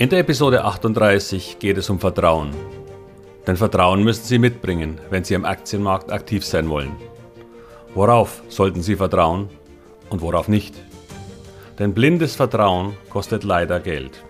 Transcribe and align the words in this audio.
In 0.00 0.08
der 0.08 0.20
Episode 0.20 0.64
38 0.64 1.58
geht 1.58 1.76
es 1.76 1.90
um 1.90 2.00
Vertrauen. 2.00 2.52
Denn 3.46 3.58
Vertrauen 3.58 4.02
müssen 4.02 4.24
Sie 4.24 4.38
mitbringen, 4.38 4.98
wenn 5.10 5.24
Sie 5.24 5.36
am 5.36 5.44
Aktienmarkt 5.44 6.10
aktiv 6.10 6.42
sein 6.42 6.70
wollen. 6.70 6.96
Worauf 7.94 8.42
sollten 8.48 8.80
Sie 8.80 8.96
vertrauen 8.96 9.50
und 10.08 10.22
worauf 10.22 10.48
nicht? 10.48 10.74
Denn 11.78 11.92
blindes 11.92 12.34
Vertrauen 12.34 12.96
kostet 13.10 13.44
leider 13.44 13.78
Geld. 13.78 14.24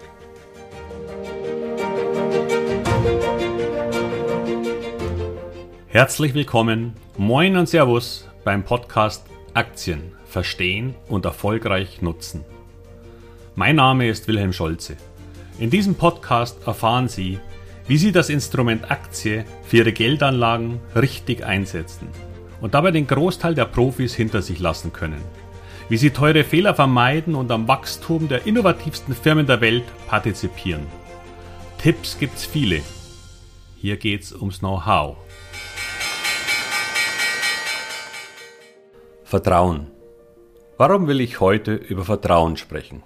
Herzlich 5.86 6.34
willkommen, 6.34 6.96
moin 7.16 7.56
und 7.56 7.68
Servus 7.68 8.28
beim 8.42 8.64
Podcast 8.64 9.24
Aktien 9.54 10.16
verstehen 10.24 10.96
und 11.06 11.26
erfolgreich 11.26 12.02
nutzen. 12.02 12.44
Mein 13.54 13.76
Name 13.76 14.08
ist 14.08 14.26
Wilhelm 14.26 14.52
Scholze. 14.52 14.96
In 15.60 15.68
diesem 15.68 15.94
Podcast 15.94 16.66
erfahren 16.66 17.06
Sie, 17.06 17.38
wie 17.86 17.98
Sie 17.98 18.12
das 18.12 18.30
Instrument 18.30 18.90
Aktie 18.90 19.44
für 19.62 19.76
Ihre 19.76 19.92
Geldanlagen 19.92 20.80
richtig 20.96 21.44
einsetzen 21.44 22.08
und 22.62 22.72
dabei 22.72 22.92
den 22.92 23.06
Großteil 23.06 23.54
der 23.54 23.66
Profis 23.66 24.14
hinter 24.14 24.40
sich 24.40 24.58
lassen 24.58 24.94
können. 24.94 25.20
Wie 25.90 25.98
Sie 25.98 26.12
teure 26.12 26.44
Fehler 26.44 26.74
vermeiden 26.74 27.34
und 27.34 27.50
am 27.50 27.68
Wachstum 27.68 28.26
der 28.26 28.46
innovativsten 28.46 29.14
Firmen 29.14 29.46
der 29.46 29.60
Welt 29.60 29.84
partizipieren. 30.06 30.86
Tipps 31.76 32.18
gibt's 32.18 32.46
viele. 32.46 32.80
Hier 33.76 33.98
geht's 33.98 34.32
ums 34.32 34.60
Know-how. 34.60 35.18
Vertrauen. 39.24 39.88
Warum 40.78 41.06
will 41.06 41.20
ich 41.20 41.38
heute 41.38 41.74
über 41.74 42.06
Vertrauen 42.06 42.56
sprechen? 42.56 43.02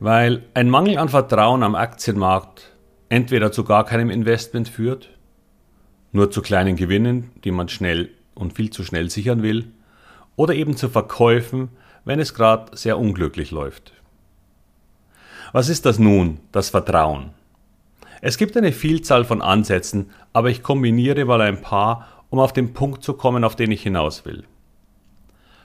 Weil 0.00 0.44
ein 0.54 0.70
Mangel 0.70 0.98
an 0.98 1.08
Vertrauen 1.08 1.62
am 1.62 1.74
Aktienmarkt 1.74 2.72
entweder 3.08 3.50
zu 3.50 3.64
gar 3.64 3.84
keinem 3.84 4.10
Investment 4.10 4.68
führt, 4.68 5.10
nur 6.12 6.30
zu 6.30 6.40
kleinen 6.40 6.76
Gewinnen, 6.76 7.30
die 7.44 7.50
man 7.50 7.68
schnell 7.68 8.10
und 8.34 8.54
viel 8.54 8.70
zu 8.70 8.84
schnell 8.84 9.10
sichern 9.10 9.42
will, 9.42 9.72
oder 10.36 10.54
eben 10.54 10.76
zu 10.76 10.88
Verkäufen, 10.88 11.70
wenn 12.04 12.20
es 12.20 12.32
gerade 12.32 12.76
sehr 12.76 12.98
unglücklich 12.98 13.50
läuft. 13.50 13.92
Was 15.52 15.68
ist 15.68 15.84
das 15.84 15.98
nun, 15.98 16.40
das 16.52 16.70
Vertrauen? 16.70 17.30
Es 18.20 18.36
gibt 18.36 18.56
eine 18.56 18.72
Vielzahl 18.72 19.24
von 19.24 19.42
Ansätzen, 19.42 20.10
aber 20.32 20.50
ich 20.50 20.62
kombiniere 20.62 21.24
mal 21.24 21.40
ein 21.40 21.60
paar, 21.60 22.06
um 22.30 22.38
auf 22.38 22.52
den 22.52 22.72
Punkt 22.72 23.02
zu 23.02 23.14
kommen, 23.14 23.44
auf 23.44 23.56
den 23.56 23.72
ich 23.72 23.82
hinaus 23.82 24.24
will. 24.24 24.44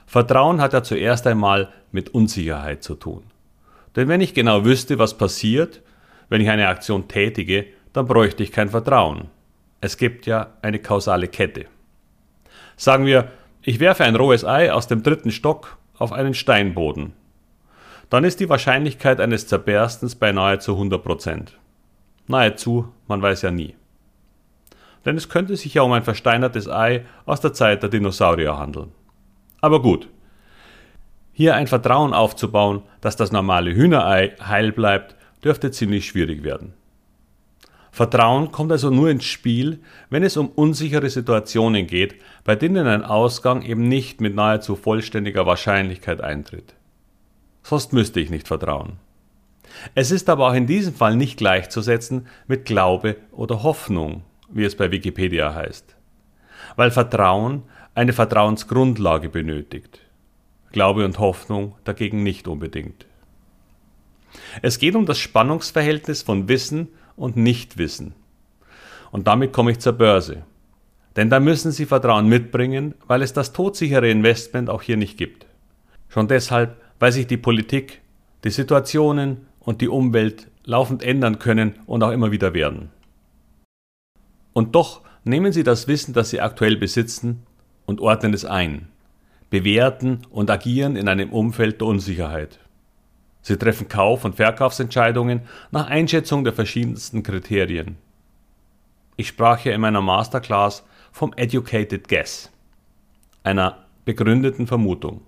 Vertrauen 0.06 0.60
hat 0.60 0.72
ja 0.72 0.82
zuerst 0.82 1.26
einmal 1.26 1.68
mit 1.92 2.10
Unsicherheit 2.10 2.82
zu 2.82 2.94
tun. 2.94 3.22
Denn 3.96 4.08
wenn 4.08 4.20
ich 4.20 4.34
genau 4.34 4.64
wüsste, 4.64 4.98
was 4.98 5.16
passiert, 5.16 5.82
wenn 6.28 6.40
ich 6.40 6.50
eine 6.50 6.68
Aktion 6.68 7.08
tätige, 7.08 7.66
dann 7.92 8.06
bräuchte 8.06 8.42
ich 8.42 8.52
kein 8.52 8.70
Vertrauen. 8.70 9.28
Es 9.80 9.96
gibt 9.96 10.26
ja 10.26 10.54
eine 10.62 10.78
kausale 10.78 11.28
Kette. 11.28 11.66
Sagen 12.76 13.06
wir, 13.06 13.28
ich 13.62 13.80
werfe 13.80 14.04
ein 14.04 14.16
rohes 14.16 14.44
Ei 14.44 14.72
aus 14.72 14.88
dem 14.88 15.02
dritten 15.02 15.30
Stock 15.30 15.78
auf 15.98 16.12
einen 16.12 16.34
Steinboden. 16.34 17.12
Dann 18.10 18.24
ist 18.24 18.40
die 18.40 18.48
Wahrscheinlichkeit 18.48 19.20
eines 19.20 19.46
Zerberstens 19.46 20.14
bei 20.14 20.32
nahezu 20.32 20.72
100 20.72 21.02
Prozent. 21.02 21.58
Nahezu, 22.26 22.88
man 23.06 23.22
weiß 23.22 23.42
ja 23.42 23.50
nie. 23.50 23.74
Denn 25.04 25.16
es 25.16 25.28
könnte 25.28 25.56
sich 25.56 25.74
ja 25.74 25.82
um 25.82 25.92
ein 25.92 26.02
versteinertes 26.02 26.68
Ei 26.68 27.04
aus 27.26 27.40
der 27.40 27.52
Zeit 27.52 27.82
der 27.82 27.90
Dinosaurier 27.90 28.58
handeln. 28.58 28.92
Aber 29.60 29.82
gut, 29.82 30.08
hier 31.34 31.54
ein 31.54 31.66
Vertrauen 31.66 32.14
aufzubauen, 32.14 32.82
dass 33.02 33.16
das 33.16 33.32
normale 33.32 33.74
Hühnerei 33.74 34.34
heil 34.40 34.72
bleibt, 34.72 35.16
dürfte 35.44 35.70
ziemlich 35.70 36.06
schwierig 36.06 36.42
werden. 36.42 36.72
Vertrauen 37.90 38.50
kommt 38.50 38.72
also 38.72 38.90
nur 38.90 39.10
ins 39.10 39.24
Spiel, 39.24 39.80
wenn 40.10 40.24
es 40.24 40.36
um 40.36 40.48
unsichere 40.48 41.08
Situationen 41.10 41.86
geht, 41.86 42.16
bei 42.42 42.56
denen 42.56 42.86
ein 42.86 43.04
Ausgang 43.04 43.62
eben 43.62 43.88
nicht 43.88 44.20
mit 44.20 44.34
nahezu 44.34 44.74
vollständiger 44.74 45.46
Wahrscheinlichkeit 45.46 46.20
eintritt. 46.20 46.74
Sonst 47.62 47.92
müsste 47.92 48.20
ich 48.20 48.30
nicht 48.30 48.48
vertrauen. 48.48 48.94
Es 49.94 50.10
ist 50.10 50.28
aber 50.28 50.48
auch 50.48 50.54
in 50.54 50.66
diesem 50.66 50.94
Fall 50.94 51.16
nicht 51.16 51.36
gleichzusetzen 51.36 52.26
mit 52.46 52.64
Glaube 52.64 53.16
oder 53.32 53.62
Hoffnung, 53.62 54.22
wie 54.48 54.64
es 54.64 54.76
bei 54.76 54.90
Wikipedia 54.90 55.54
heißt, 55.54 55.96
weil 56.76 56.90
Vertrauen 56.90 57.62
eine 57.94 58.12
Vertrauensgrundlage 58.12 59.28
benötigt. 59.28 60.00
Glaube 60.74 61.04
und 61.04 61.20
Hoffnung 61.20 61.76
dagegen 61.84 62.24
nicht 62.24 62.48
unbedingt. 62.48 63.06
Es 64.60 64.80
geht 64.80 64.96
um 64.96 65.06
das 65.06 65.20
Spannungsverhältnis 65.20 66.22
von 66.22 66.48
Wissen 66.48 66.88
und 67.14 67.36
Nichtwissen. 67.36 68.12
Und 69.12 69.28
damit 69.28 69.52
komme 69.52 69.70
ich 69.70 69.78
zur 69.78 69.92
Börse. 69.92 70.42
Denn 71.14 71.30
da 71.30 71.38
müssen 71.38 71.70
Sie 71.70 71.86
Vertrauen 71.86 72.26
mitbringen, 72.26 72.96
weil 73.06 73.22
es 73.22 73.32
das 73.32 73.52
todsichere 73.52 74.10
Investment 74.10 74.68
auch 74.68 74.82
hier 74.82 74.96
nicht 74.96 75.16
gibt. 75.16 75.46
Schon 76.08 76.26
deshalb, 76.26 76.82
weil 76.98 77.12
sich 77.12 77.28
die 77.28 77.36
Politik, 77.36 78.00
die 78.42 78.50
Situationen 78.50 79.46
und 79.60 79.80
die 79.80 79.88
Umwelt 79.88 80.48
laufend 80.64 81.04
ändern 81.04 81.38
können 81.38 81.76
und 81.86 82.02
auch 82.02 82.10
immer 82.10 82.32
wieder 82.32 82.52
werden. 82.52 82.90
Und 84.52 84.74
doch 84.74 85.02
nehmen 85.22 85.52
Sie 85.52 85.62
das 85.62 85.86
Wissen, 85.86 86.14
das 86.14 86.30
Sie 86.30 86.40
aktuell 86.40 86.76
besitzen, 86.76 87.46
und 87.86 88.00
ordnen 88.00 88.34
es 88.34 88.44
ein 88.44 88.88
bewerten 89.54 90.22
und 90.30 90.50
agieren 90.50 90.96
in 90.96 91.06
einem 91.06 91.32
Umfeld 91.32 91.80
der 91.80 91.86
Unsicherheit. 91.86 92.58
Sie 93.40 93.56
treffen 93.56 93.86
Kauf- 93.86 94.24
und 94.24 94.34
Verkaufsentscheidungen 94.34 95.42
nach 95.70 95.86
Einschätzung 95.86 96.42
der 96.42 96.52
verschiedensten 96.52 97.22
Kriterien. 97.22 97.96
Ich 99.14 99.28
sprach 99.28 99.60
hier 99.60 99.72
in 99.72 99.80
meiner 99.80 100.00
Masterclass 100.00 100.84
vom 101.12 101.32
Educated 101.36 102.08
Guess, 102.08 102.50
einer 103.44 103.84
begründeten 104.04 104.66
Vermutung. 104.66 105.20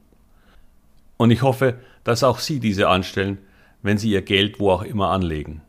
Und 1.17 1.31
ich 1.31 1.43
hoffe, 1.43 1.79
dass 2.03 2.25
auch 2.25 2.41
Sie 2.41 2.59
diese 2.59 2.89
anstellen, 2.89 3.39
wenn 3.83 3.97
Sie 3.97 4.11
Ihr 4.11 4.23
Geld 4.23 4.59
wo 4.59 4.73
auch 4.73 4.83
immer 4.83 5.11
anlegen. 5.11 5.63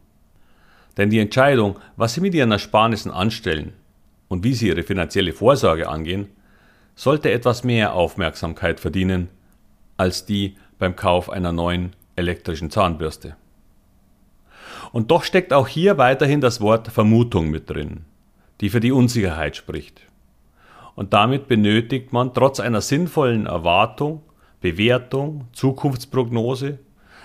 Denn 0.98 1.12
die 1.12 1.20
Entscheidung, 1.20 1.78
was 1.96 2.16
Sie 2.16 2.22
mit 2.22 2.34
Ihren 2.34 2.52
Ersparnissen 2.52 3.12
anstellen 3.12 3.74
und 4.30 4.44
wie 4.44 4.56
Sie 4.56 4.70
Ihre 4.70 4.82
finanzielle 4.82 5.32
Vorsorge 5.32 5.88
angehen, 5.88 6.30
sollte 6.98 7.32
etwas 7.32 7.64
mehr 7.64 7.94
Aufmerksamkeit 7.94 8.80
verdienen 8.80 9.30
als 9.98 10.26
die 10.26 10.58
beim 10.80 10.96
Kauf 10.96 11.30
einer 11.30 11.52
neuen 11.52 11.96
elektrischen 12.16 12.72
Zahnbürste. 12.72 13.36
Und 14.92 15.12
doch 15.12 15.24
steckt 15.24 15.54
auch 15.54 15.68
hier 15.68 15.98
weiterhin 16.00 16.42
das 16.42 16.60
Wort 16.60 16.88
Vermutung 16.88 17.50
mit 17.50 17.70
drin, 17.70 18.06
die 18.62 18.70
für 18.70 18.80
die 18.80 18.92
Unsicherheit 18.92 19.56
spricht. 19.56 20.02
Und 20.96 21.14
damit 21.14 21.48
benötigt 21.48 22.14
man 22.14 22.34
trotz 22.34 22.60
einer 22.60 22.82
sinnvollen 22.82 23.46
Erwartung, 23.46 24.24
Bewertung, 24.60 25.48
Zukunftsprognose 25.54 26.80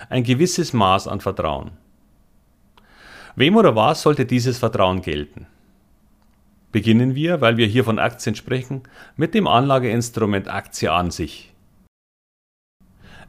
ein 0.09 0.23
gewisses 0.23 0.73
Maß 0.73 1.07
an 1.07 1.19
Vertrauen. 1.19 1.71
Wem 3.35 3.55
oder 3.55 3.75
was 3.75 4.03
sollte 4.03 4.27
dieses 4.27 4.59
Vertrauen 4.59 5.01
gelten? 5.01 5.47
Beginnen 6.73 7.13
wir, 7.13 7.39
weil 7.39 7.57
wir 7.57 7.67
hier 7.67 7.83
von 7.83 7.99
Aktien 7.99 8.35
sprechen, 8.35 8.81
mit 9.15 9.35
dem 9.35 9.47
Anlageinstrument 9.47 10.47
Aktie 10.47 10.91
an 10.91 11.11
sich. 11.11 11.53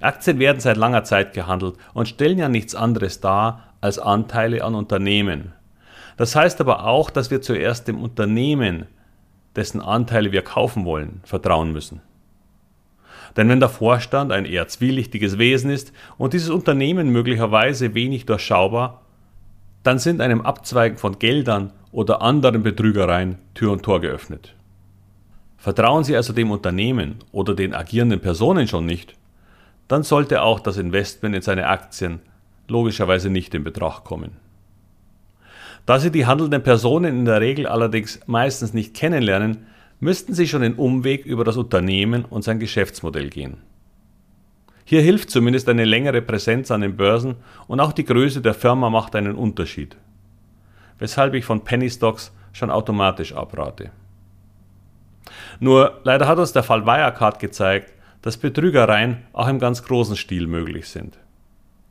Aktien 0.01 0.39
werden 0.39 0.61
seit 0.61 0.79
langer 0.79 1.05
Zeit 1.05 1.35
gehandelt 1.35 1.77
und 1.93 2.09
stellen 2.09 2.39
ja 2.39 2.49
nichts 2.49 2.75
anderes 2.75 3.21
dar 3.21 3.75
als 3.83 3.99
Anteile 3.99 4.65
an 4.65 4.75
Unternehmen. 4.75 5.53
Das 6.17 6.35
heißt 6.35 6.59
aber 6.63 6.87
auch, 6.87 7.11
dass 7.11 7.31
wir 7.31 7.43
zuerst 7.43 7.87
dem 7.87 8.03
Unternehmen, 8.03 8.87
dessen 9.55 9.83
Anteile 9.83 10.33
wir 10.33 10.43
kaufen 10.43 10.87
wollen, 10.87 11.21
vertrauen 11.25 11.71
müssen. 11.71 12.01
Denn 13.37 13.51
wenn 13.51 13.61
der 13.61 13.69
Vorstand 13.69 14.33
ein 14.33 14.47
eher 14.47 14.69
zwielichtiges 14.69 15.37
Wesen 15.37 15.71
ist 15.71 15.93
und 16.17 16.33
dieses 16.33 16.49
Unternehmen 16.49 17.11
möglicherweise 17.11 17.95
wenig 17.95 18.25
durchschaubar, 18.25 19.03
dann 19.83 19.99
sind 19.99 20.23
einem 20.23 20.41
Abzweigen 20.41 20.97
von 20.97 21.19
Geldern 21.19 21.73
oder 21.95 22.23
anderen 22.23 22.65
Betrügereien 22.65 23.39
Tür 23.55 23.71
und 23.71 23.83
Tor 23.83 24.01
geöffnet. 24.01 24.55
Vertrauen 25.57 26.03
Sie 26.03 26.17
also 26.17 26.33
dem 26.33 26.51
Unternehmen 26.51 27.21
oder 27.31 27.55
den 27.55 27.73
agierenden 27.73 28.21
Personen 28.21 28.67
schon 28.67 28.85
nicht, 28.85 29.15
dann 29.87 30.03
sollte 30.03 30.43
auch 30.43 30.61
das 30.61 30.77
Investment 30.77 31.37
in 31.37 31.43
seine 31.43 31.69
Aktien 31.69 32.21
logischerweise 32.67 33.31
nicht 33.31 33.55
in 33.55 33.63
Betracht 33.63 34.05
kommen. 34.05 34.33
Da 35.87 36.01
Sie 36.01 36.11
die 36.11 36.27
handelnden 36.27 36.63
Personen 36.63 37.19
in 37.21 37.25
der 37.27 37.41
Regel 37.41 37.67
allerdings 37.67 38.21
meistens 38.27 38.75
nicht 38.75 38.95
kennenlernen, 38.95 39.67
müssten 40.01 40.35
Sie 40.35 40.49
schon 40.49 40.63
den 40.63 40.75
Umweg 40.75 41.25
über 41.25 41.45
das 41.45 41.57
Unternehmen 41.57 42.25
und 42.25 42.43
sein 42.43 42.59
Geschäftsmodell 42.59 43.31
gehen. 43.31 43.59
Hier 44.85 45.01
hilft 45.01 45.31
zumindest 45.31 45.69
eine 45.69 45.85
längere 45.85 46.23
Präsenz 46.23 46.71
an 46.71 46.81
den 46.81 46.97
Börsen 46.97 47.37
und 47.69 47.81
auch 47.81 47.93
die 47.93 48.05
Größe 48.05 48.41
der 48.41 48.55
Firma 48.55 48.91
macht 48.91 49.15
einen 49.15 49.37
Unterschied. 49.37 49.97
Weshalb 50.99 51.35
ich 51.35 51.45
von 51.45 51.65
Penny 51.65 51.91
Stocks 51.91 52.33
schon 52.53 52.71
automatisch 52.71 53.35
abrate. 53.35 53.91
Nur 55.61 56.01
leider 56.05 56.29
hat 56.29 56.39
uns 56.39 56.53
der 56.53 56.63
Fall 56.63 56.87
Wirecard 56.87 57.39
gezeigt, 57.39 57.93
dass 58.23 58.37
Betrügereien 58.37 59.25
auch 59.33 59.49
im 59.49 59.59
ganz 59.59 59.83
großen 59.83 60.17
Stil 60.17 60.47
möglich 60.47 60.89
sind. 60.89 61.19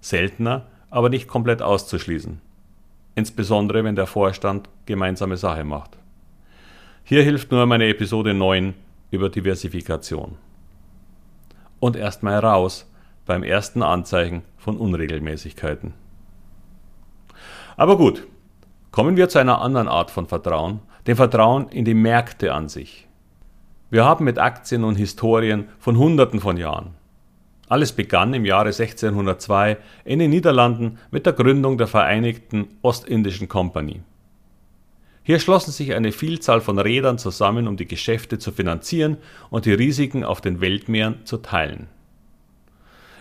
Seltener, 0.02 0.66
aber 0.90 1.10
nicht 1.10 1.28
komplett 1.28 1.62
auszuschließen. 1.62 2.42
Insbesondere 3.16 3.84
wenn 3.84 3.96
der 3.96 4.08
Vorstand 4.08 4.68
gemeinsame 4.86 5.38
Sache 5.38 5.64
macht. 5.64 5.98
Hier 7.04 7.24
hilft 7.24 7.52
nur 7.52 7.66
meine 7.66 7.88
Episode 7.88 8.34
9 8.34 8.74
über 9.12 9.30
Diversifikation. 9.30 10.38
Und 11.80 11.96
erstmal 11.96 12.40
raus 12.40 12.90
beim 13.26 13.44
ersten 13.44 13.84
Anzeichen 13.84 14.42
von 14.58 14.78
Unregelmäßigkeiten. 14.78 15.94
Aber 17.76 17.98
gut, 17.98 18.26
kommen 18.94 19.18
wir 19.18 19.28
zu 19.28 19.40
einer 19.40 19.60
anderen 19.60 19.88
Art 19.88 20.12
von 20.12 20.28
Vertrauen, 20.28 20.80
dem 21.08 21.18
Vertrauen 21.18 21.68
in 21.70 21.84
die 21.84 21.96
Märkte 21.96 22.54
an 22.54 22.70
sich. 22.70 23.08
Wir 23.90 24.06
haben 24.06 24.24
mit 24.24 24.38
Aktien 24.38 24.84
und 24.84 24.96
Historien 24.96 25.68
von 25.80 25.98
Hunderten 25.98 26.40
von 26.40 26.58
Jahren. 26.58 26.92
Alles 27.68 27.92
begann 27.92 28.36
im 28.36 28.46
Jahre 28.46 28.68
1602 28.68 29.78
in 30.06 30.20
den 30.20 30.30
Niederlanden 30.30 31.00
mit 31.10 31.26
der 31.26 31.34
Gründung 31.34 31.80
der 31.80 31.88
Vereinigten 31.88 32.68
Ostindischen 32.84 33.50
Kompanie. 33.50 34.04
Hier 35.24 35.40
schlossen 35.40 35.72
sich 35.72 35.96
eine 35.96 36.12
Vielzahl 36.12 36.62
von 36.62 36.78
Rädern 36.78 37.18
zusammen, 37.18 37.68
um 37.68 37.78
die 37.78 37.88
Geschäfte 37.88 38.38
zu 38.38 38.52
finanzieren 38.52 39.18
und 39.50 39.66
die 39.66 39.74
Risiken 39.74 40.24
auf 40.24 40.40
den 40.40 40.62
Weltmeeren 40.62 41.26
zu 41.26 41.38
teilen. 41.38 41.88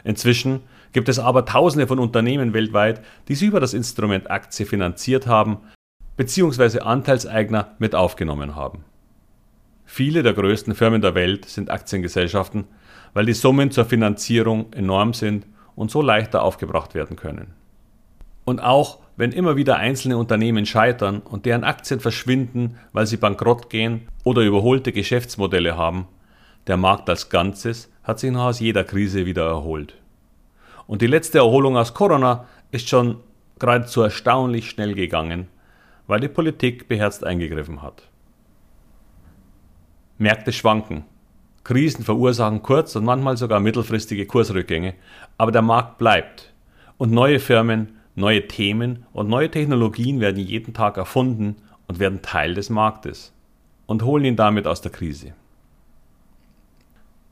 Inzwischen 0.04 0.60
gibt 0.92 1.08
es 1.08 1.18
aber 1.18 1.44
Tausende 1.44 1.86
von 1.86 1.98
Unternehmen 1.98 2.54
weltweit, 2.54 3.02
die 3.28 3.34
sich 3.34 3.48
über 3.48 3.60
das 3.60 3.74
Instrument 3.74 4.30
Aktie 4.30 4.66
finanziert 4.66 5.26
haben 5.26 5.58
bzw. 6.16 6.80
Anteilseigner 6.80 7.74
mit 7.78 7.94
aufgenommen 7.94 8.54
haben. 8.54 8.84
Viele 9.84 10.22
der 10.22 10.32
größten 10.32 10.74
Firmen 10.74 11.02
der 11.02 11.14
Welt 11.14 11.44
sind 11.46 11.70
Aktiengesellschaften, 11.70 12.64
weil 13.14 13.26
die 13.26 13.34
Summen 13.34 13.70
zur 13.70 13.84
Finanzierung 13.84 14.72
enorm 14.72 15.12
sind 15.12 15.46
und 15.74 15.90
so 15.90 16.02
leichter 16.02 16.42
aufgebracht 16.42 16.94
werden 16.94 17.16
können. 17.16 17.54
Und 18.44 18.60
auch 18.60 18.98
wenn 19.16 19.32
immer 19.32 19.56
wieder 19.56 19.76
einzelne 19.76 20.16
Unternehmen 20.16 20.66
scheitern 20.66 21.20
und 21.20 21.46
deren 21.46 21.64
Aktien 21.64 22.00
verschwinden, 22.00 22.78
weil 22.92 23.06
sie 23.06 23.18
bankrott 23.18 23.70
gehen 23.70 24.08
oder 24.24 24.42
überholte 24.42 24.92
Geschäftsmodelle 24.92 25.76
haben, 25.76 26.08
der 26.66 26.76
Markt 26.76 27.10
als 27.10 27.28
Ganzes 27.28 27.90
hat 28.02 28.18
sich 28.18 28.30
noch 28.30 28.44
aus 28.44 28.60
jeder 28.60 28.84
Krise 28.84 29.26
wieder 29.26 29.46
erholt. 29.46 29.94
Und 30.86 31.02
die 31.02 31.06
letzte 31.06 31.38
Erholung 31.38 31.76
aus 31.76 31.94
Corona 31.94 32.46
ist 32.70 32.88
schon 32.88 33.18
geradezu 33.58 34.02
erstaunlich 34.02 34.68
schnell 34.68 34.94
gegangen, 34.94 35.48
weil 36.06 36.20
die 36.20 36.28
Politik 36.28 36.88
beherzt 36.88 37.24
eingegriffen 37.24 37.82
hat. 37.82 38.08
Märkte 40.18 40.52
schwanken. 40.52 41.04
Krisen 41.64 42.04
verursachen 42.04 42.62
kurz- 42.62 42.96
und 42.96 43.04
manchmal 43.04 43.36
sogar 43.36 43.60
mittelfristige 43.60 44.26
Kursrückgänge, 44.26 44.94
aber 45.38 45.52
der 45.52 45.62
Markt 45.62 45.98
bleibt. 45.98 46.52
Und 46.98 47.12
neue 47.12 47.38
Firmen, 47.38 47.96
neue 48.14 48.46
Themen 48.48 49.06
und 49.12 49.28
neue 49.28 49.50
Technologien 49.50 50.20
werden 50.20 50.38
jeden 50.38 50.74
Tag 50.74 50.96
erfunden 50.96 51.56
und 51.86 51.98
werden 51.98 52.22
Teil 52.22 52.54
des 52.54 52.68
Marktes 52.68 53.32
und 53.86 54.02
holen 54.02 54.24
ihn 54.24 54.36
damit 54.36 54.66
aus 54.66 54.80
der 54.80 54.92
Krise. 54.92 55.34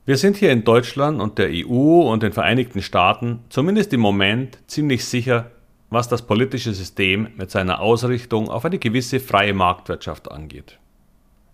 Wir 0.03 0.17
sind 0.17 0.37
hier 0.37 0.51
in 0.51 0.63
Deutschland 0.63 1.21
und 1.21 1.37
der 1.37 1.49
EU 1.51 2.01
und 2.11 2.23
den 2.23 2.33
Vereinigten 2.33 2.81
Staaten 2.81 3.41
zumindest 3.49 3.93
im 3.93 3.99
Moment 3.99 4.57
ziemlich 4.65 5.05
sicher, 5.05 5.51
was 5.91 6.07
das 6.09 6.25
politische 6.25 6.73
System 6.73 7.27
mit 7.37 7.51
seiner 7.51 7.81
Ausrichtung 7.81 8.49
auf 8.49 8.65
eine 8.65 8.79
gewisse 8.79 9.19
freie 9.19 9.53
Marktwirtschaft 9.53 10.31
angeht. 10.31 10.79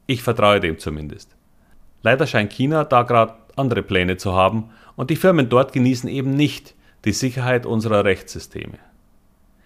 Ich 0.05 0.23
vertraue 0.23 0.61
dem 0.61 0.79
zumindest. 0.79 1.35
Leider 2.03 2.25
scheint 2.25 2.53
China 2.53 2.85
da 2.85 3.03
gerade 3.03 3.33
andere 3.57 3.83
Pläne 3.83 4.15
zu 4.15 4.33
haben 4.33 4.69
und 4.95 5.09
die 5.09 5.17
Firmen 5.17 5.49
dort 5.49 5.73
genießen 5.73 6.09
eben 6.09 6.31
nicht 6.31 6.73
die 7.03 7.11
Sicherheit 7.11 7.65
unserer 7.65 8.05
Rechtssysteme. 8.05 8.79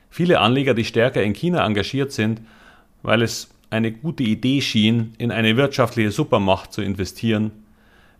Viele 0.10 0.39
Anleger, 0.39 0.74
die 0.74 0.86
stärker 0.86 1.22
in 1.22 1.33
China 1.33 1.63
engagiert 1.63 2.12
sind, 2.13 2.42
weil 3.04 3.22
es 3.22 3.51
eine 3.69 3.92
gute 3.92 4.24
Idee 4.24 4.60
schien, 4.62 5.13
in 5.19 5.31
eine 5.31 5.56
wirtschaftliche 5.56 6.12
Supermacht 6.12 6.74
zu 6.74 6.81
investieren, 6.81 7.51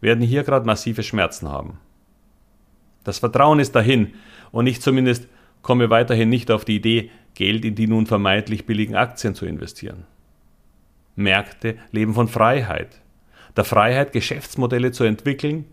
werden 0.02 0.24
hier 0.24 0.44
gerade 0.44 0.66
massive 0.66 1.04
Schmerzen 1.04 1.48
haben. 1.48 1.80
Das 3.04 3.20
Vertrauen 3.20 3.60
ist 3.60 3.76
dahin 3.76 4.14
und 4.52 4.68
ich 4.68 4.82
zumindest 4.82 5.28
komme 5.62 5.90
weiterhin 5.90 6.30
nicht 6.30 6.52
auf 6.52 6.66
die 6.66 6.76
Idee, 6.76 7.12
Geld 7.36 7.64
in 7.64 7.76
die 7.76 7.88
nun 7.88 8.08
vermeintlich 8.08 8.66
billigen 8.66 8.96
Aktien 8.96 9.36
zu 9.36 9.46
investieren. 9.46 10.06
Märkte 11.16 11.78
leben 11.92 12.14
von 12.14 12.28
Freiheit, 12.28 13.02
der 13.56 13.64
Freiheit, 13.64 14.12
Geschäftsmodelle 14.12 14.92
zu 14.92 15.04
entwickeln 15.04 15.66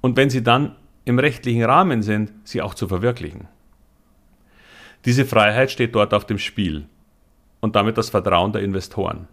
und 0.00 0.16
wenn 0.16 0.30
sie 0.30 0.42
dann 0.42 0.76
im 1.04 1.18
rechtlichen 1.18 1.64
Rahmen 1.64 2.02
sind, 2.02 2.32
sie 2.44 2.60
auch 2.62 2.74
zu 2.74 2.88
verwirklichen. 2.88 3.48
Diese 5.04 5.24
Freiheit 5.24 5.70
steht 5.70 5.94
dort 5.94 6.12
auf 6.12 6.26
dem 6.26 6.38
Spiel 6.38 6.86
und 7.60 7.76
damit 7.76 7.96
das 7.96 8.10
Vertrauen 8.10 8.52
der 8.52 8.62
Investoren. 8.62 9.28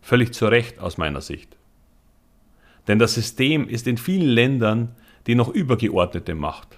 Völlig 0.00 0.32
zu 0.32 0.46
Recht 0.46 0.78
aus 0.78 0.98
meiner 0.98 1.20
Sicht. 1.20 1.56
Denn 2.90 2.98
das 2.98 3.14
System 3.14 3.68
ist 3.68 3.86
in 3.86 3.98
vielen 3.98 4.26
Ländern 4.26 4.96
die 5.28 5.36
noch 5.36 5.48
übergeordnete 5.48 6.34
Macht. 6.34 6.76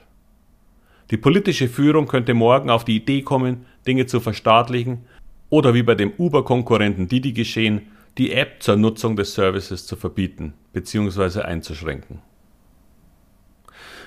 Die 1.10 1.16
politische 1.16 1.68
Führung 1.68 2.06
könnte 2.06 2.34
morgen 2.34 2.68
auf 2.68 2.84
die 2.84 2.96
Idee 2.96 3.22
kommen, 3.22 3.64
Dinge 3.86 4.04
zu 4.04 4.20
verstaatlichen 4.20 5.06
oder 5.48 5.72
wie 5.72 5.82
bei 5.82 5.94
dem 5.94 6.12
Uber-Konkurrenten 6.18 7.08
Didi 7.08 7.32
geschehen, 7.32 7.86
die 8.18 8.32
App 8.34 8.62
zur 8.62 8.76
Nutzung 8.76 9.16
des 9.16 9.32
Services 9.32 9.86
zu 9.86 9.96
verbieten 9.96 10.52
bzw. 10.74 11.44
einzuschränken. 11.44 12.20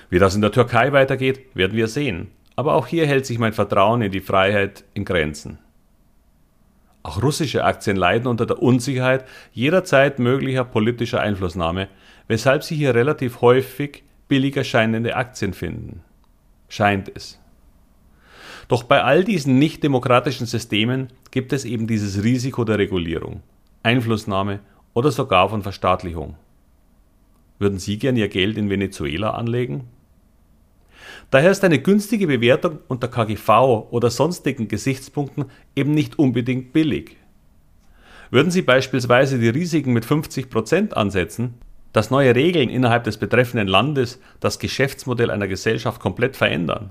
Wie 0.08 0.20
das 0.20 0.36
in 0.36 0.42
der 0.42 0.52
Türkei 0.52 0.92
weitergeht, 0.92 1.40
werden 1.54 1.76
wir 1.76 1.88
sehen, 1.88 2.28
aber 2.54 2.74
auch 2.74 2.86
hier 2.86 3.08
hält 3.08 3.26
sich 3.26 3.40
mein 3.40 3.52
Vertrauen 3.52 4.00
in 4.00 4.12
die 4.12 4.20
Freiheit 4.20 4.84
in 4.94 5.04
Grenzen. 5.04 5.58
Auch 7.06 7.22
russische 7.22 7.62
Aktien 7.62 7.96
leiden 7.96 8.26
unter 8.26 8.46
der 8.46 8.60
Unsicherheit 8.60 9.24
jederzeit 9.52 10.18
möglicher 10.18 10.64
politischer 10.64 11.20
Einflussnahme, 11.20 11.86
weshalb 12.26 12.64
sie 12.64 12.74
hier 12.74 12.96
relativ 12.96 13.42
häufig 13.42 14.02
billiger 14.26 14.64
scheinende 14.64 15.14
Aktien 15.14 15.54
finden. 15.54 16.00
Scheint 16.68 17.08
es. 17.14 17.40
Doch 18.66 18.82
bei 18.82 19.04
all 19.04 19.22
diesen 19.22 19.56
nicht 19.56 19.84
demokratischen 19.84 20.48
Systemen 20.48 21.06
gibt 21.30 21.52
es 21.52 21.64
eben 21.64 21.86
dieses 21.86 22.24
Risiko 22.24 22.64
der 22.64 22.78
Regulierung, 22.78 23.40
Einflussnahme 23.84 24.58
oder 24.92 25.12
sogar 25.12 25.48
von 25.48 25.62
Verstaatlichung. 25.62 26.34
Würden 27.60 27.78
Sie 27.78 28.00
gern 28.00 28.16
Ihr 28.16 28.28
Geld 28.28 28.58
in 28.58 28.68
Venezuela 28.68 29.30
anlegen? 29.30 29.84
Daher 31.30 31.50
ist 31.50 31.64
eine 31.64 31.78
günstige 31.78 32.26
Bewertung 32.26 32.78
unter 32.88 33.08
KGV 33.08 33.88
oder 33.90 34.10
sonstigen 34.10 34.68
Gesichtspunkten 34.68 35.46
eben 35.74 35.92
nicht 35.92 36.18
unbedingt 36.18 36.72
billig. 36.72 37.16
Würden 38.30 38.50
Sie 38.50 38.62
beispielsweise 38.62 39.38
die 39.38 39.48
Risiken 39.48 39.92
mit 39.92 40.04
50% 40.04 40.92
ansetzen, 40.92 41.54
dass 41.92 42.10
neue 42.10 42.34
Regeln 42.34 42.68
innerhalb 42.68 43.04
des 43.04 43.16
betreffenden 43.16 43.68
Landes 43.68 44.20
das 44.40 44.58
Geschäftsmodell 44.58 45.30
einer 45.30 45.48
Gesellschaft 45.48 46.00
komplett 46.00 46.36
verändern, 46.36 46.90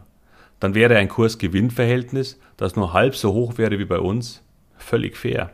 dann 0.60 0.74
wäre 0.74 0.98
ein 0.98 1.10
Kurs-Gewinn-Verhältnis, 1.10 2.40
das 2.58 2.76
nur 2.76 2.94
halb 2.94 3.16
so 3.16 3.34
hoch 3.34 3.58
wäre 3.58 3.78
wie 3.78 3.86
bei 3.86 4.00
uns, 4.00 4.42
völlig 4.78 5.18
fair. 5.18 5.52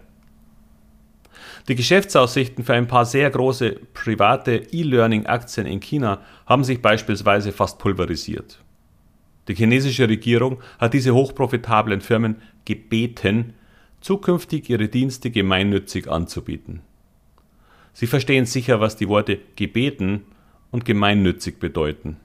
Die 1.68 1.76
Geschäftsaussichten 1.76 2.64
für 2.64 2.74
ein 2.74 2.88
paar 2.88 3.06
sehr 3.06 3.30
große 3.30 3.76
private 3.94 4.56
E-Learning-Aktien 4.72 5.68
in 5.68 5.80
China 5.80 6.22
haben 6.46 6.64
sich 6.64 6.82
beispielsweise 6.82 7.52
fast 7.52 7.78
pulverisiert. 7.78 8.64
Die 9.48 9.56
chinesische 9.56 10.08
Regierung 10.08 10.62
hat 10.80 10.94
diese 10.94 11.14
hochprofitablen 11.14 12.02
Firmen 12.02 12.38
gebeten, 12.66 13.54
zukünftig 14.00 14.70
ihre 14.70 14.88
Dienste 14.88 15.30
gemeinnützig 15.30 16.10
anzubieten. 16.10 16.82
Sie 17.94 18.08
verstehen 18.08 18.46
sicher, 18.46 18.80
was 18.80 18.96
die 18.96 19.10
Worte 19.10 19.40
gebeten 19.56 20.24
und 20.72 20.86
gemeinnützig 20.86 21.60
bedeuten. 21.60 22.18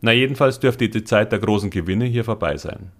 Na 0.00 0.12
jedenfalls 0.12 0.60
dürfte 0.60 0.88
die 0.88 1.04
Zeit 1.04 1.32
der 1.32 1.38
großen 1.38 1.70
Gewinne 1.70 2.04
hier 2.04 2.24
vorbei 2.24 2.56
sein. 2.56 2.90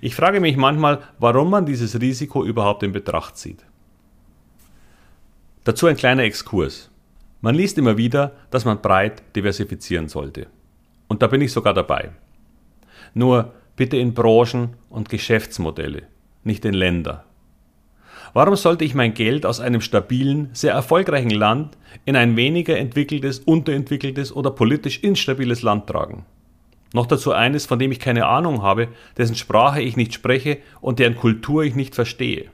Ich 0.00 0.14
frage 0.14 0.40
mich 0.40 0.56
manchmal, 0.56 1.00
warum 1.18 1.50
man 1.50 1.66
dieses 1.66 2.00
Risiko 2.00 2.44
überhaupt 2.44 2.82
in 2.82 2.92
Betracht 2.92 3.36
zieht. 3.36 3.64
Dazu 5.70 5.86
ein 5.86 5.96
kleiner 5.96 6.24
Exkurs. 6.24 6.90
Man 7.42 7.54
liest 7.54 7.78
immer 7.78 7.96
wieder, 7.96 8.32
dass 8.50 8.64
man 8.64 8.82
breit 8.82 9.22
diversifizieren 9.36 10.08
sollte. 10.08 10.48
Und 11.06 11.22
da 11.22 11.28
bin 11.28 11.40
ich 11.42 11.52
sogar 11.52 11.72
dabei. 11.74 12.10
Nur 13.14 13.54
bitte 13.76 13.96
in 13.96 14.12
Branchen 14.12 14.70
und 14.88 15.08
Geschäftsmodelle, 15.08 16.08
nicht 16.42 16.64
in 16.64 16.74
Länder. 16.74 17.24
Warum 18.32 18.56
sollte 18.56 18.84
ich 18.84 18.96
mein 18.96 19.14
Geld 19.14 19.46
aus 19.46 19.60
einem 19.60 19.80
stabilen, 19.80 20.48
sehr 20.54 20.72
erfolgreichen 20.72 21.30
Land 21.30 21.78
in 22.04 22.16
ein 22.16 22.34
weniger 22.34 22.76
entwickeltes, 22.76 23.38
unterentwickeltes 23.38 24.34
oder 24.34 24.50
politisch 24.50 24.98
instabiles 25.04 25.62
Land 25.62 25.86
tragen? 25.86 26.26
Noch 26.94 27.06
dazu 27.06 27.30
eines, 27.30 27.66
von 27.66 27.78
dem 27.78 27.92
ich 27.92 28.00
keine 28.00 28.26
Ahnung 28.26 28.60
habe, 28.62 28.88
dessen 29.16 29.36
Sprache 29.36 29.80
ich 29.82 29.96
nicht 29.96 30.14
spreche 30.14 30.58
und 30.80 30.98
deren 30.98 31.14
Kultur 31.14 31.62
ich 31.62 31.76
nicht 31.76 31.94
verstehe. 31.94 32.50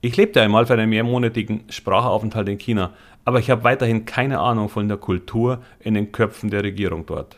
Ich 0.00 0.16
lebte 0.16 0.40
einmal 0.42 0.66
für 0.66 0.74
einen 0.74 0.90
mehrmonatigen 0.90 1.64
Sprachaufenthalt 1.68 2.48
in 2.48 2.58
China, 2.58 2.92
aber 3.24 3.38
ich 3.38 3.50
habe 3.50 3.64
weiterhin 3.64 4.04
keine 4.04 4.38
Ahnung 4.38 4.68
von 4.68 4.88
der 4.88 4.98
Kultur 4.98 5.62
in 5.80 5.94
den 5.94 6.12
Köpfen 6.12 6.50
der 6.50 6.62
Regierung 6.62 7.06
dort. 7.06 7.36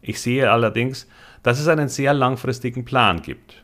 Ich 0.00 0.20
sehe 0.20 0.50
allerdings, 0.50 1.08
dass 1.42 1.60
es 1.60 1.68
einen 1.68 1.88
sehr 1.88 2.14
langfristigen 2.14 2.84
Plan 2.84 3.20
gibt. 3.22 3.62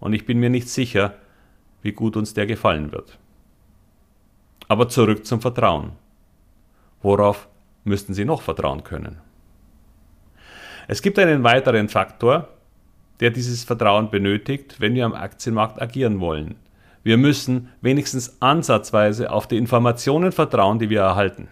Und 0.00 0.12
ich 0.12 0.24
bin 0.24 0.40
mir 0.40 0.50
nicht 0.50 0.68
sicher, 0.68 1.14
wie 1.82 1.92
gut 1.92 2.16
uns 2.16 2.34
der 2.34 2.46
gefallen 2.46 2.92
wird. 2.92 3.18
Aber 4.68 4.88
zurück 4.88 5.26
zum 5.26 5.40
Vertrauen. 5.40 5.92
Worauf 7.02 7.48
müssten 7.84 8.14
Sie 8.14 8.24
noch 8.24 8.42
vertrauen 8.42 8.82
können? 8.82 9.18
Es 10.88 11.02
gibt 11.02 11.18
einen 11.18 11.44
weiteren 11.44 11.88
Faktor, 11.88 12.48
der 13.20 13.30
dieses 13.30 13.64
Vertrauen 13.64 14.10
benötigt, 14.10 14.76
wenn 14.80 14.94
wir 14.94 15.04
am 15.04 15.14
Aktienmarkt 15.14 15.80
agieren 15.80 16.20
wollen. 16.20 16.56
Wir 17.02 17.16
müssen 17.16 17.68
wenigstens 17.80 18.36
ansatzweise 18.40 19.30
auf 19.30 19.46
die 19.46 19.56
Informationen 19.56 20.32
vertrauen, 20.32 20.78
die 20.78 20.90
wir 20.90 21.02
erhalten. 21.02 21.48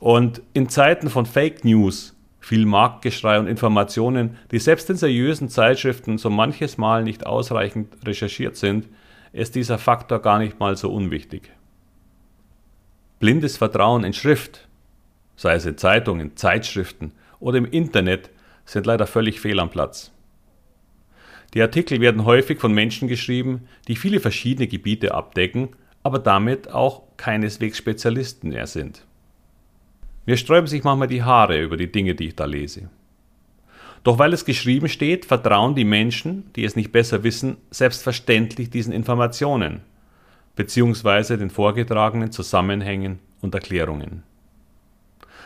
Und 0.00 0.42
in 0.52 0.68
Zeiten 0.68 1.08
von 1.08 1.26
Fake 1.26 1.64
News, 1.64 2.14
viel 2.40 2.66
Marktgeschrei 2.66 3.38
und 3.38 3.46
Informationen, 3.46 4.36
die 4.50 4.58
selbst 4.58 4.90
in 4.90 4.96
seriösen 4.96 5.48
Zeitschriften 5.48 6.18
so 6.18 6.28
manches 6.28 6.76
Mal 6.76 7.04
nicht 7.04 7.24
ausreichend 7.24 7.94
recherchiert 8.04 8.56
sind, 8.56 8.88
ist 9.32 9.54
dieser 9.54 9.78
Faktor 9.78 10.20
gar 10.20 10.38
nicht 10.38 10.60
mal 10.60 10.76
so 10.76 10.92
unwichtig. 10.92 11.50
Blindes 13.18 13.56
Vertrauen 13.56 14.04
in 14.04 14.12
Schrift, 14.12 14.68
sei 15.36 15.54
es 15.54 15.66
in 15.66 15.78
Zeitungen, 15.78 16.36
Zeitschriften 16.36 17.12
oder 17.40 17.58
im 17.58 17.64
Internet, 17.64 18.30
sind 18.64 18.86
leider 18.86 19.06
völlig 19.06 19.40
fehl 19.40 19.60
am 19.60 19.70
Platz. 19.70 20.10
Die 21.54 21.62
Artikel 21.62 22.00
werden 22.00 22.24
häufig 22.24 22.60
von 22.60 22.72
Menschen 22.72 23.08
geschrieben, 23.08 23.68
die 23.86 23.96
viele 23.96 24.20
verschiedene 24.20 24.66
Gebiete 24.66 25.14
abdecken, 25.14 25.70
aber 26.02 26.18
damit 26.18 26.70
auch 26.70 27.02
keineswegs 27.16 27.78
Spezialisten 27.78 28.48
mehr 28.48 28.66
sind. 28.66 29.04
Mir 30.26 30.36
sträuben 30.36 30.66
sich 30.66 30.82
manchmal 30.84 31.08
die 31.08 31.22
Haare 31.22 31.62
über 31.62 31.76
die 31.76 31.92
Dinge, 31.92 32.14
die 32.14 32.28
ich 32.28 32.36
da 32.36 32.44
lese. 32.46 32.88
Doch 34.02 34.18
weil 34.18 34.32
es 34.32 34.44
geschrieben 34.44 34.88
steht, 34.88 35.24
vertrauen 35.24 35.74
die 35.74 35.84
Menschen, 35.84 36.52
die 36.56 36.64
es 36.64 36.76
nicht 36.76 36.92
besser 36.92 37.22
wissen, 37.22 37.56
selbstverständlich 37.70 38.70
diesen 38.70 38.92
Informationen 38.92 39.82
beziehungsweise 40.56 41.38
den 41.38 41.50
vorgetragenen 41.50 42.30
Zusammenhängen 42.32 43.18
und 43.40 43.54
Erklärungen. 43.54 44.22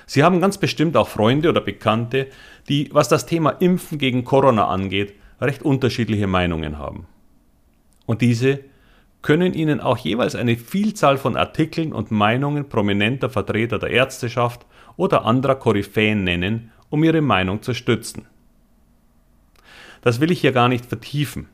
Sie 0.09 0.25
haben 0.25 0.41
ganz 0.41 0.57
bestimmt 0.57 0.97
auch 0.97 1.07
Freunde 1.07 1.50
oder 1.50 1.61
Bekannte, 1.61 2.29
die, 2.71 2.88
was 2.93 3.11
das 3.11 3.27
Thema 3.27 3.50
Impfen 3.50 3.99
gegen 3.99 4.25
Corona 4.25 4.67
angeht, 4.67 5.12
recht 5.38 5.62
unterschiedliche 5.62 6.27
Meinungen 6.27 6.79
haben. 6.79 7.07
Und 8.07 8.23
diese 8.23 8.61
können 9.21 9.53
Ihnen 9.53 9.81
auch 9.81 9.99
jeweils 9.99 10.35
eine 10.35 10.57
Vielzahl 10.57 11.19
von 11.19 11.37
Artikeln 11.37 11.93
und 11.93 12.11
Meinungen 12.11 12.71
prominenter 12.71 13.29
Vertreter 13.29 13.79
der 13.79 13.91
Ärzteschaft 13.91 14.65
oder 14.97 15.27
anderer 15.27 15.57
Koryphäen 15.57 16.25
nennen, 16.25 16.73
um 16.88 17.05
ihre 17.05 17.21
Meinung 17.21 17.61
zu 17.61 17.75
stützen. 17.75 18.25
Das 20.00 20.21
will 20.21 20.31
ich 20.31 20.41
hier 20.41 20.53
gar 20.53 20.71
nicht 20.71 20.87
vertiefen. 20.87 21.49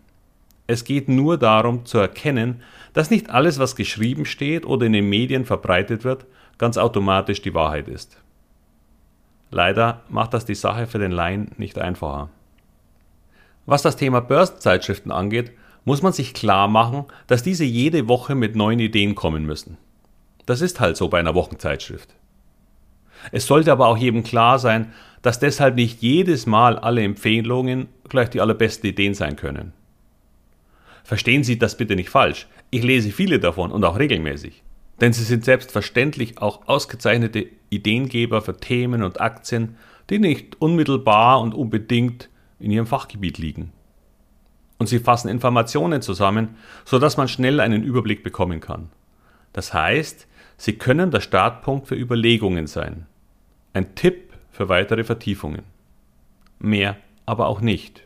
Es 0.68 0.84
geht 0.84 1.08
nur 1.08 1.38
darum 1.38 1.86
zu 1.86 1.98
erkennen, 1.98 2.62
dass 2.92 3.10
nicht 3.10 3.30
alles, 3.30 3.58
was 3.58 3.74
geschrieben 3.74 4.26
steht 4.26 4.64
oder 4.64 4.86
in 4.86 4.92
den 4.92 5.08
Medien 5.08 5.44
verbreitet 5.44 6.04
wird, 6.04 6.26
ganz 6.56 6.76
automatisch 6.76 7.42
die 7.42 7.52
Wahrheit 7.52 7.88
ist. 7.88 8.23
Leider 9.54 10.02
macht 10.08 10.34
das 10.34 10.44
die 10.44 10.56
Sache 10.56 10.88
für 10.88 10.98
den 10.98 11.12
Laien 11.12 11.52
nicht 11.58 11.78
einfacher. 11.78 12.28
Was 13.66 13.82
das 13.82 13.94
Thema 13.94 14.20
Börsenzeitschriften 14.20 15.12
angeht, 15.12 15.52
muss 15.84 16.02
man 16.02 16.12
sich 16.12 16.34
klar 16.34 16.66
machen, 16.66 17.04
dass 17.28 17.44
diese 17.44 17.62
jede 17.62 18.08
Woche 18.08 18.34
mit 18.34 18.56
neuen 18.56 18.80
Ideen 18.80 19.14
kommen 19.14 19.46
müssen. 19.46 19.76
Das 20.44 20.60
ist 20.60 20.80
halt 20.80 20.96
so 20.96 21.06
bei 21.06 21.20
einer 21.20 21.36
Wochenzeitschrift. 21.36 22.16
Es 23.30 23.46
sollte 23.46 23.70
aber 23.70 23.86
auch 23.86 23.96
jedem 23.96 24.24
klar 24.24 24.58
sein, 24.58 24.92
dass 25.22 25.38
deshalb 25.38 25.76
nicht 25.76 26.02
jedes 26.02 26.46
Mal 26.46 26.76
alle 26.76 27.04
Empfehlungen 27.04 27.86
gleich 28.08 28.30
die 28.30 28.40
allerbesten 28.40 28.90
Ideen 28.90 29.14
sein 29.14 29.36
können. 29.36 29.72
Verstehen 31.04 31.44
Sie 31.44 31.60
das 31.60 31.76
bitte 31.76 31.94
nicht 31.94 32.10
falsch. 32.10 32.48
Ich 32.70 32.82
lese 32.82 33.12
viele 33.12 33.38
davon 33.38 33.70
und 33.70 33.84
auch 33.84 34.00
regelmäßig. 34.00 34.64
Denn 35.00 35.12
sie 35.12 35.24
sind 35.24 35.44
selbstverständlich 35.44 36.38
auch 36.38 36.68
ausgezeichnete 36.68 37.46
Ideengeber 37.70 38.42
für 38.42 38.56
Themen 38.56 39.02
und 39.02 39.20
Aktien, 39.20 39.76
die 40.10 40.18
nicht 40.18 40.60
unmittelbar 40.60 41.40
und 41.40 41.54
unbedingt 41.54 42.28
in 42.60 42.70
ihrem 42.70 42.86
Fachgebiet 42.86 43.38
liegen. 43.38 43.72
Und 44.78 44.88
sie 44.88 44.98
fassen 44.98 45.28
Informationen 45.28 46.02
zusammen, 46.02 46.56
sodass 46.84 47.16
man 47.16 47.28
schnell 47.28 47.60
einen 47.60 47.82
Überblick 47.82 48.22
bekommen 48.22 48.60
kann. 48.60 48.90
Das 49.52 49.72
heißt, 49.72 50.26
sie 50.56 50.74
können 50.74 51.10
der 51.10 51.20
Startpunkt 51.20 51.88
für 51.88 51.94
Überlegungen 51.94 52.66
sein. 52.66 53.06
Ein 53.72 53.94
Tipp 53.94 54.32
für 54.50 54.68
weitere 54.68 55.04
Vertiefungen. 55.04 55.62
Mehr 56.58 56.96
aber 57.26 57.46
auch 57.46 57.60
nicht. 57.60 58.02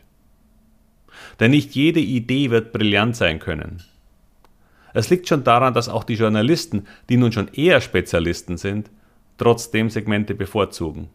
Denn 1.39 1.51
nicht 1.51 1.75
jede 1.75 1.99
Idee 1.99 2.49
wird 2.49 2.71
brillant 2.71 3.15
sein 3.15 3.39
können. 3.39 3.83
Es 4.93 5.09
liegt 5.09 5.27
schon 5.27 5.43
daran, 5.43 5.73
dass 5.73 5.89
auch 5.89 6.03
die 6.03 6.15
Journalisten, 6.15 6.85
die 7.09 7.17
nun 7.17 7.31
schon 7.31 7.49
eher 7.53 7.81
Spezialisten 7.81 8.57
sind, 8.57 8.89
trotzdem 9.37 9.89
Segmente 9.89 10.35
bevorzugen. 10.35 11.09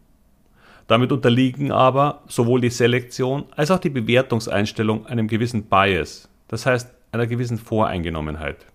Damit 0.87 1.11
unterliegen 1.11 1.71
aber 1.71 2.21
sowohl 2.27 2.61
die 2.61 2.69
Selektion 2.69 3.45
als 3.55 3.71
auch 3.71 3.79
die 3.79 3.89
Bewertungseinstellung 3.89 5.05
einem 5.07 5.27
gewissen 5.27 5.63
Bias, 5.63 6.29
das 6.47 6.65
heißt 6.65 6.93
einer 7.11 7.27
gewissen 7.27 7.57
Voreingenommenheit. 7.57 8.65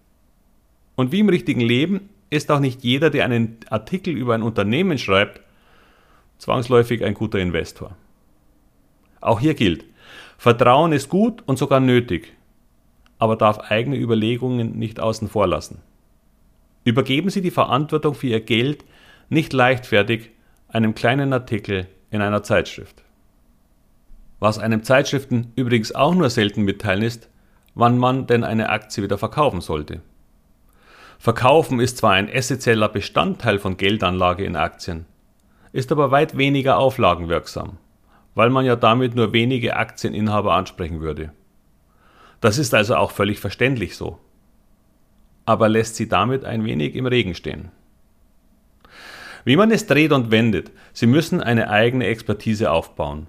Und 0.97 1.12
wie 1.12 1.21
im 1.21 1.28
richtigen 1.28 1.61
Leben 1.61 2.11
ist 2.30 2.50
auch 2.50 2.61
nicht 2.61 2.83
jeder, 2.83 3.11
der 3.11 3.25
einen 3.25 3.59
Artikel 3.69 4.16
über 4.16 4.35
ein 4.35 4.42
Unternehmen 4.42 4.99
schreibt, 4.99 5.40
zwangsläufig 6.38 7.04
ein 7.04 7.14
guter 7.14 7.38
Investor. 7.38 7.97
Auch 9.21 9.40
hier 9.40 9.54
gilt, 9.54 9.85
Vertrauen 10.38 10.92
ist 10.92 11.09
gut 11.09 11.42
und 11.47 11.59
sogar 11.59 11.80
nötig, 11.80 12.33
aber 13.21 13.37
darf 13.37 13.59
eigene 13.71 13.97
Überlegungen 13.97 14.77
nicht 14.77 14.99
außen 14.99 15.29
vor 15.29 15.47
lassen. 15.47 15.81
Übergeben 16.83 17.31
Sie 17.31 17.43
die 17.43 17.50
Verantwortung 17.50 18.15
für 18.15 18.27
Ihr 18.27 18.41
Geld 18.41 18.85
nicht 19.29 19.53
leichtfertig 19.53 20.31
einem 20.69 20.95
kleinen 20.95 21.33
Artikel 21.33 21.87
in 22.11 22.23
einer 22.23 22.43
Zeitschrift. 22.43 23.05
Was 24.41 24.59
einem 24.59 24.83
Zeitschriften 24.83 25.53
übrigens 25.55 25.95
auch 25.95 26.15
nur 26.15 26.31
selten 26.31 26.62
mitteilen 26.62 27.03
ist, 27.03 27.29
wann 27.75 27.99
man 27.99 28.27
denn 28.27 28.43
eine 28.43 28.71
Aktie 28.71 29.05
wieder 29.05 29.19
verkaufen 29.19 29.61
sollte. 29.61 30.00
Verkaufen 31.19 31.79
ist 31.79 31.99
zwar 31.99 32.12
ein 32.12 32.29
essentieller 32.29 32.89
Bestandteil 32.89 33.59
von 33.59 33.77
Geldanlage 33.77 34.45
in 34.45 34.57
Aktien, 34.57 35.05
ist 35.73 35.93
aber 35.93 36.11
weit 36.11 36.39
weniger 36.39 36.79
auflagenwirksam, 36.79 37.77
weil 38.35 38.49
man 38.49 38.65
ja 38.65 38.77
damit 38.77 39.15
nur 39.15 39.35
wenige 39.35 39.77
Aktieninhaber 39.77 40.55
ansprechen 40.55 41.03
würde. 41.03 41.33
Das 42.40 42.59
ist 42.59 42.75
also 42.75 42.97
auch 42.97 43.11
völlig 43.11 43.38
verständlich 43.38 43.97
so, 43.97 44.18
aber 45.44 45.68
lässt 45.68 45.97
sie 45.97 46.09
damit 46.09 46.44
ein 46.44 46.64
wenig 46.64 46.94
im 46.94 47.06
Regen 47.06 47.35
stehen. 47.35 47.70
Wie 49.44 49.56
man 49.56 49.70
es 49.70 49.87
dreht 49.87 50.12
und 50.12 50.30
wendet, 50.30 50.70
Sie 50.92 51.06
müssen 51.06 51.40
eine 51.42 51.70
eigene 51.70 52.06
Expertise 52.06 52.70
aufbauen. 52.70 53.26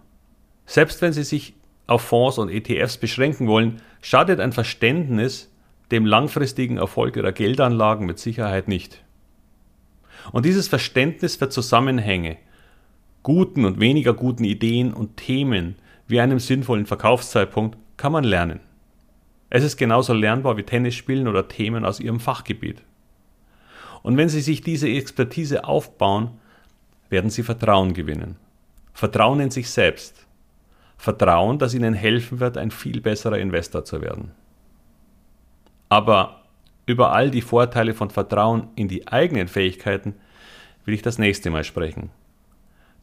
Selbst 0.65 1.01
wenn 1.01 1.13
Sie 1.13 1.23
sich 1.23 1.53
auf 1.87 2.01
Fonds 2.01 2.37
und 2.37 2.49
ETFs 2.49 2.97
beschränken 2.97 3.47
wollen, 3.47 3.81
schadet 4.01 4.39
ein 4.39 4.51
Verständnis 4.51 5.51
dem 5.91 6.05
langfristigen 6.05 6.77
Erfolg 6.77 7.15
Ihrer 7.15 7.31
Geldanlagen 7.31 8.05
mit 8.05 8.19
Sicherheit 8.19 8.67
nicht. 8.67 9.03
Und 10.31 10.45
dieses 10.45 10.67
Verständnis 10.67 11.35
für 11.35 11.49
Zusammenhänge, 11.49 12.37
guten 13.23 13.65
und 13.65 13.79
weniger 13.79 14.13
guten 14.13 14.43
Ideen 14.43 14.93
und 14.93 15.17
Themen 15.17 15.75
wie 16.07 16.19
einem 16.19 16.39
sinnvollen 16.39 16.85
Verkaufszeitpunkt 16.85 17.77
kann 17.97 18.11
man 18.11 18.23
lernen. 18.23 18.59
Es 19.53 19.65
ist 19.65 19.75
genauso 19.75 20.13
lernbar 20.13 20.55
wie 20.55 20.63
Tennisspielen 20.63 21.27
oder 21.27 21.49
Themen 21.49 21.83
aus 21.83 21.99
Ihrem 21.99 22.21
Fachgebiet. 22.21 22.81
Und 24.01 24.15
wenn 24.15 24.29
Sie 24.29 24.39
sich 24.39 24.61
diese 24.61 24.87
Expertise 24.87 25.65
aufbauen, 25.65 26.39
werden 27.09 27.29
Sie 27.29 27.43
Vertrauen 27.43 27.93
gewinnen. 27.93 28.37
Vertrauen 28.93 29.41
in 29.41 29.51
sich 29.51 29.69
selbst. 29.69 30.25
Vertrauen, 30.95 31.59
das 31.59 31.73
Ihnen 31.73 31.93
helfen 31.93 32.39
wird, 32.39 32.57
ein 32.57 32.71
viel 32.71 33.01
besserer 33.01 33.39
Investor 33.39 33.83
zu 33.83 34.01
werden. 34.01 34.31
Aber 35.89 36.43
über 36.85 37.11
all 37.11 37.29
die 37.29 37.41
Vorteile 37.41 37.93
von 37.93 38.09
Vertrauen 38.09 38.69
in 38.75 38.87
die 38.87 39.09
eigenen 39.09 39.49
Fähigkeiten 39.49 40.15
will 40.85 40.93
ich 40.93 41.01
das 41.01 41.19
nächste 41.19 41.49
Mal 41.49 41.65
sprechen. 41.65 42.09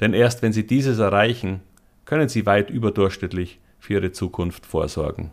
Denn 0.00 0.14
erst 0.14 0.40
wenn 0.40 0.54
Sie 0.54 0.66
dieses 0.66 0.98
erreichen, 0.98 1.60
können 2.06 2.30
Sie 2.30 2.46
weit 2.46 2.70
überdurchschnittlich 2.70 3.60
für 3.78 3.94
Ihre 3.94 4.12
Zukunft 4.12 4.64
vorsorgen. 4.64 5.30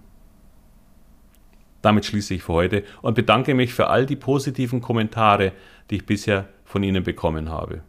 Damit 1.85 2.03
schließe 2.05 2.33
ich 2.33 2.41
für 2.41 2.53
heute 2.53 2.83
und 3.03 3.13
bedanke 3.13 3.53
mich 3.53 3.75
für 3.75 3.85
all 3.85 4.07
die 4.07 4.15
positiven 4.15 4.81
Kommentare, 4.81 5.51
die 5.91 5.97
ich 5.97 6.07
bisher 6.07 6.47
von 6.63 6.81
Ihnen 6.81 7.03
bekommen 7.03 7.49
habe. 7.49 7.81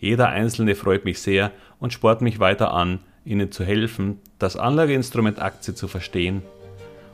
Jeder 0.00 0.30
einzelne 0.30 0.74
freut 0.74 1.04
mich 1.04 1.20
sehr 1.20 1.52
und 1.78 1.92
sport 1.92 2.20
mich 2.20 2.40
weiter 2.40 2.74
an, 2.74 2.98
Ihnen 3.24 3.52
zu 3.52 3.64
helfen, 3.64 4.18
das 4.40 4.56
Anlageinstrument 4.56 5.40
Aktie 5.40 5.72
zu 5.72 5.86
verstehen 5.86 6.42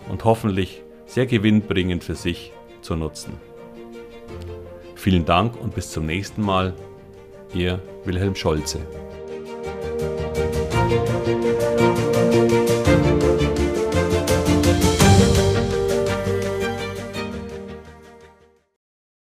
und 0.08 0.24
hoffentlich 0.24 0.80
sehr 1.04 1.26
gewinnbringend 1.26 2.02
für 2.02 2.14
sich 2.14 2.52
zu 2.80 2.96
nutzen. 2.96 3.34
Vielen 4.94 5.26
Dank 5.26 5.60
und 5.60 5.74
bis 5.74 5.90
zum 5.90 6.06
nächsten 6.06 6.40
Mal. 6.40 6.72
Ihr 7.52 7.82
Wilhelm 8.06 8.34
Scholze. 8.34 8.80